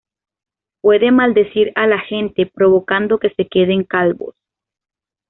[0.81, 4.33] Puede maldecir a la gente provocando que se queden calvos.